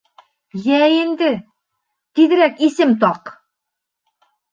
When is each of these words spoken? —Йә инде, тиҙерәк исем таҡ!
—Йә 0.67 0.77
инде, 0.93 1.27
тиҙерәк 2.19 2.57
исем 2.69 2.95
таҡ! 3.05 3.31